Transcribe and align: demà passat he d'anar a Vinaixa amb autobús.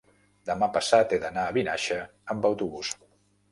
demà 0.49 0.69
passat 0.77 1.13
he 1.13 1.19
d'anar 1.27 1.45
a 1.51 1.55
Vinaixa 1.59 2.01
amb 2.35 2.51
autobús. 2.53 2.93